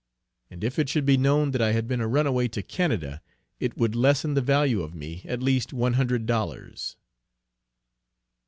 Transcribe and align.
And 0.49 0.63
if 0.63 0.79
it 0.79 0.89
should 0.89 1.05
be 1.05 1.15
known 1.15 1.51
that 1.51 1.61
I 1.61 1.73
had 1.73 1.87
been 1.87 2.01
a 2.01 2.07
runaway 2.07 2.47
to 2.47 2.63
Canada, 2.63 3.21
it 3.59 3.77
would 3.77 3.95
lessen 3.95 4.33
the 4.33 4.41
value 4.41 4.81
of 4.81 4.95
me 4.95 5.21
at 5.25 5.43
least 5.43 5.73
one 5.73 5.93
hundred 5.93 6.25
dollars. 6.25 6.95